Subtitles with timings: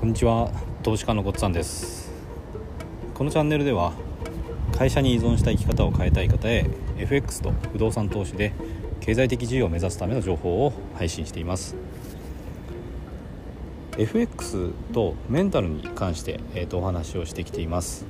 [0.00, 0.50] こんにちは
[0.82, 2.10] 投資家のごっつぁんです。
[3.12, 3.92] このチャンネルでは
[4.78, 6.64] 会社に依存した生き方を変えたい方へ
[6.96, 8.54] FX と不動産投資で
[9.00, 11.76] 経済的自由を目指すための情報を配信しています。
[13.98, 18.06] FX とメンタルに関して、えー、とお話をしてきています。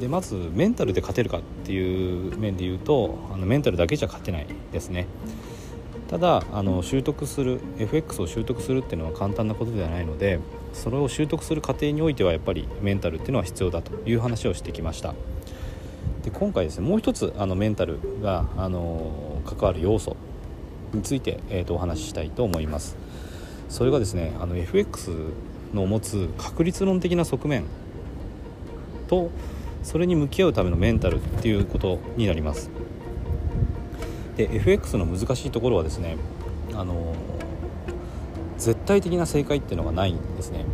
[0.00, 5.06] でまずメンタルで勝てるかっていう面で言うとあのメンタルだけじゃ勝てないですね。
[6.08, 10.40] ただあの習得する FX を習得するっていうのは簡単なことではないので
[10.72, 15.14] それを習得する過程においてはやっぱりメンタルっていうのは必要だという話をしてきました。
[16.24, 20.16] で今回ですねもう一つあのメンタルがあの関わる要素
[20.92, 22.96] について、えー、とお話ししたいと思います。
[23.68, 25.10] それがですねあの FX
[25.74, 27.64] の持つ確率論的な側面
[29.08, 29.30] と
[29.82, 32.70] それに向き合うためのメンタルっていうことになります。
[34.38, 36.16] で FX の難しいところはですね
[36.74, 37.12] あの
[38.56, 40.64] 絶対的な正解っていうのがないんですね。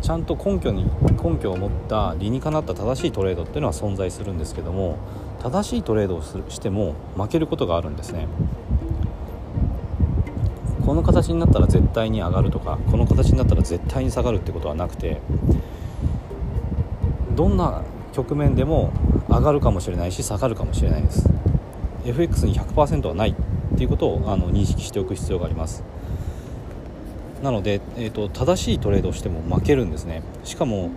[0.00, 0.84] ちゃんと根拠に
[1.22, 4.98] 根拠を持った理にかなった正しいトレードっていうのは存在するんですけども
[5.42, 8.26] 正しいトレードをするしても負けることがあるんですね。
[10.84, 15.20] この形になったら絶対に上がるとかこの形になったら絶対に下がるってことはなくて
[17.34, 18.92] どんな局面でも
[19.28, 21.25] 上がるかもしれないし下がるかもしれないです。
[22.06, 23.34] FX に100%はないっ
[23.76, 25.82] ていうことをあの認識しておく必要があります。
[27.42, 30.22] なので、えーと、正しいトレードをしても負けるんですね。
[30.44, 30.90] しかも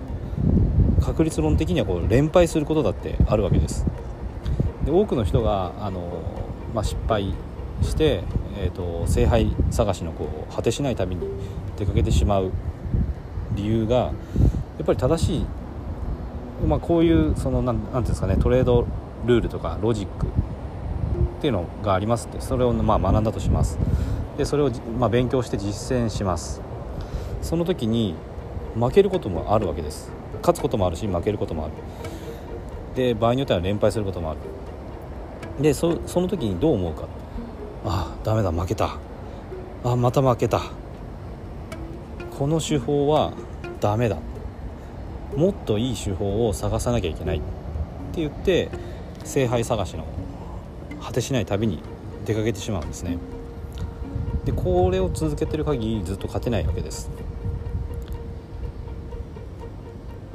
[1.01, 3.85] 確率論的にはこう連敗することだってあるわけです。
[4.85, 6.21] で多くの人があの、
[6.73, 7.33] まあ、失敗
[7.81, 8.23] して、
[8.57, 11.27] えーと、聖杯探しのこう果てしない旅に
[11.77, 12.51] 出かけてしまう
[13.55, 14.11] 理由がや
[14.83, 15.45] っぱり正しい、
[16.65, 18.85] まあ、こういうそのなんていうんですかねトレード
[19.25, 20.27] ルールとかロジック
[21.39, 22.41] っていうのがありますって。
[22.41, 23.79] それをまあ学んだとします。
[24.37, 26.61] でそれをまあ勉強して実践します。
[27.41, 28.13] その時に
[28.75, 30.11] 負けることもあるわけです。
[30.41, 31.73] 勝つこともあるし負けることもある。
[32.93, 34.39] で場合によっては連敗することもある。
[35.61, 37.07] でそその時にどう思うか。
[37.85, 38.97] ああダメだ負けた。
[39.85, 40.61] あまた負けた。
[42.37, 43.31] この手法は
[43.79, 44.17] ダメだ。
[45.37, 47.41] もっといい手法を探さなきゃいけないっ
[48.11, 48.69] て言って
[49.23, 50.05] 聖杯探しの
[51.01, 51.81] 果てしない旅に
[52.25, 53.17] 出かけてしまうんですね。
[54.45, 57.09] でこれを続けてる限りずっと勝てないわけです。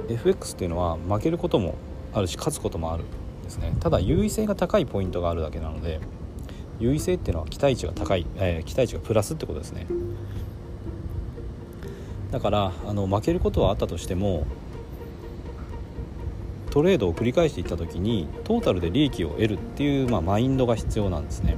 [0.08, 1.76] FX っていうのは負けることも
[2.12, 3.04] あるし勝つこともある
[3.42, 3.74] ですね。
[3.80, 6.00] ただ優位性が高いポイントがあるだけなので
[6.78, 9.86] 優位性っていうのは期待値が高い、えー、期待値がプラスってことですね。
[12.30, 14.44] だからあの負けることはあったとしても
[16.74, 21.56] トレードを繰り返していった時にトータルで利益を得るっていう、まあ、マインドが必要なんですね。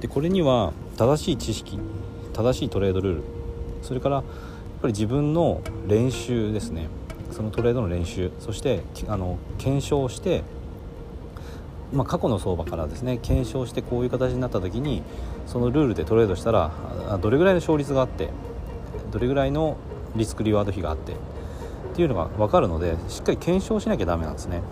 [0.00, 1.78] でこれには正しい知識
[2.32, 3.22] 正しいトレードルール
[3.82, 4.24] それからやっ
[4.80, 6.88] ぱり自分の練習ですね。
[7.32, 10.42] そのトレードの練習そしてあの検証して、
[11.92, 15.02] まあ、過去の相場からですね検証してこういう形になった時に
[15.46, 16.70] そのルールでトレードしたら
[17.20, 18.30] どれぐらいの勝率があって
[19.10, 19.76] どれぐらいの
[20.16, 21.12] リスクリワード比があって
[21.94, 24.62] っていうのが分かるのでしっかり検証しなきゃダメなんですね。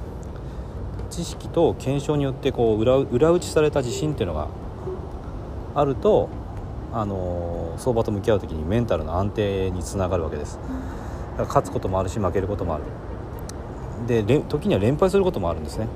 [1.09, 4.49] 知識と検証によってこう裏裏打ちされた自信っていうのが
[5.77, 6.29] あると
[6.93, 10.59] あの相場と向き合う時にメンタルの安定につながるわけです。
[10.59, 12.85] だから勝つこともあるし負けることもある。
[14.25, 15.87] で時には連敗することもあるんですね。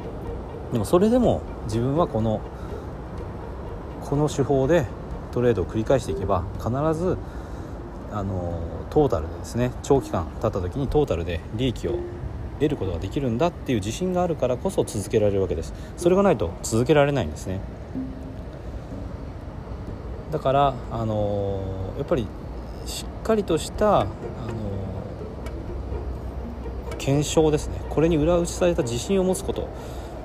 [0.72, 2.40] でもそれでも自分はこの
[4.04, 4.86] この手法で
[5.32, 7.18] トレードを繰り返していけば必ず
[8.12, 9.72] あのトータルでですね。
[9.82, 11.98] 長期間経った時にトータルで利益を
[12.58, 15.74] 得ることができるんだっていう自信があるからこそ続けられるわけです。
[15.96, 17.60] それがないと続けられないんですね。
[20.32, 21.60] だからあの
[21.98, 22.26] やっぱり
[22.84, 24.10] しっかりとしたあの
[26.98, 27.80] 検証ですね。
[27.90, 29.68] これに裏打ちされた自信を持つこと。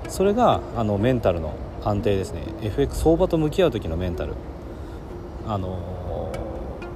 [0.08, 1.54] それがあのメンタルの
[1.84, 2.44] 安定ですね。
[2.62, 4.34] FX 相場と向き合う時のメンタル。
[5.48, 6.01] あの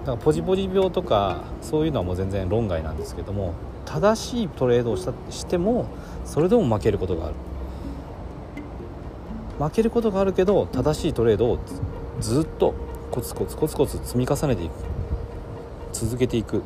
[0.05, 3.55] だからポジポジ病とかそういうのはもう全然論外なんですけども
[3.85, 5.87] 正しいトレードをしたしても
[6.25, 7.35] それでも負けることがある。
[9.57, 11.59] 負けることがあるけど正しいトレードを
[12.19, 12.73] ずっと
[13.09, 14.73] コツコツコツコツ積み重ねていく。
[15.93, 16.61] 続けていく。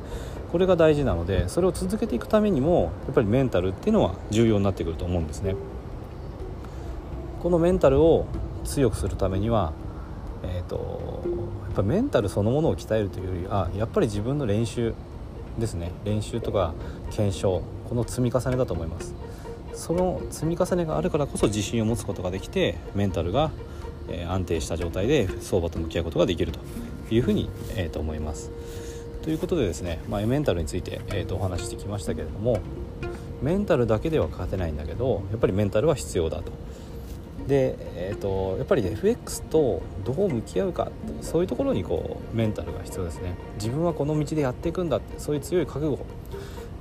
[0.51, 5.55] これが大事なのでそれを続けていくためにもやっぱりメンタルっていうのは重要になってくると思うんですね。
[7.41, 8.25] このメンタルを
[8.65, 9.71] 強くするためには
[10.43, 11.23] えーと、
[11.67, 14.93] やっぱメンタルそのものを鍛えるというよりあやっぱり自分の練習
[15.57, 16.73] ですね練習とか
[17.11, 19.13] 検証この積み重ねだと思います
[19.73, 23.51] その積み重ねがあるからこそ自信を持つことができてメンタルが
[24.27, 26.59] 安定した状態で相場と向き合うことができると
[27.11, 28.51] いうふうに、えー、と思います。
[29.23, 32.59] ということでですね、まあ、メンタルについて、えー、とお話ししてきましたけれども
[33.41, 36.51] メンタルだけでは勝てないんだけどやっぱりメンタルは必要だと。
[37.49, 40.89] で、えーと、やっぱり FX とどう向き合うか
[41.21, 43.35] そういうところにこうメンタルが必要ですね。
[43.55, 46.05] 自分はこの道でやっていくんだってそういう強い覚悟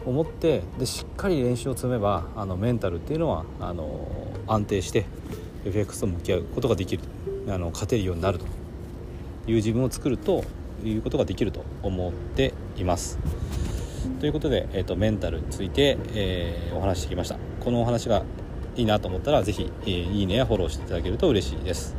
[0.06, 4.08] を持ってでしっかり練習を積めばあのメンタルっていうのはあの
[4.46, 5.06] 安定して
[5.64, 7.02] FX と向き合うことができる。
[7.48, 8.44] あの勝てるようになると。
[9.48, 10.44] いう自分を作ると
[10.84, 13.18] いうことができると思っています。
[14.20, 17.36] ということで、えーと、メンタルについて、えー、お話してきました。
[17.60, 18.24] このお話が
[18.78, 21.96] いいなと思ったら是非、えー、いいねやフォローしていただけると嬉しいです。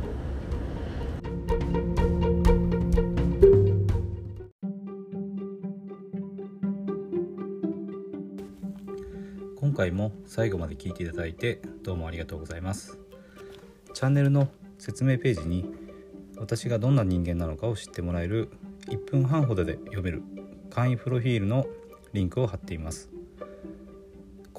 [9.56, 12.98] 今回も最後まで聞いていただいてどうもありがとうございます。
[13.92, 14.48] チャンネルの
[14.78, 15.66] 説明ページに
[16.38, 18.48] 私がどんな人間なのかを知ってもらえる
[18.86, 20.22] 1分半ほどで読める
[20.70, 21.66] 簡易プロフィールの
[22.14, 23.10] リンクを貼っています。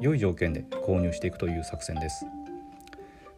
[0.00, 2.26] 良い条件で購入していくという作戦です。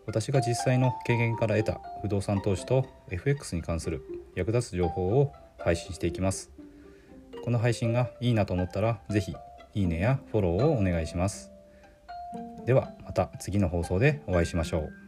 [0.07, 4.03] 私が実際の経験から得た不動産投資と FX に関する
[4.37, 6.51] 役立つ情報を配信していきます。
[7.45, 9.37] この配信がいいなと思ったら是非
[9.75, 11.51] いいねやフォローをお願いします。
[12.65, 15.06] ではまた次の放送でお会いしましょう。